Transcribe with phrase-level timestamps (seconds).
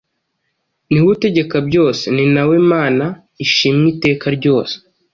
[0.91, 3.05] niwe utegeka byose, ni nawe Mana
[3.45, 4.75] ishimwe iteka ryose.”.